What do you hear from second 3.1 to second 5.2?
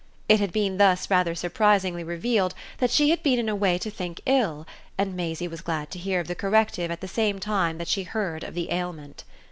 had been in a way to think ill, and